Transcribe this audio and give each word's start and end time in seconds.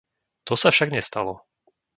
To 0.49 0.53
sa 0.61 0.69
však 0.73 0.89
nestalo. 0.97 1.33